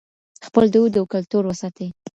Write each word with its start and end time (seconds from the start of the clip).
خپل 0.45 0.65
دود 0.73 0.93
او 0.99 1.05
کلتور 1.13 1.43
وساتئ. 1.47 1.87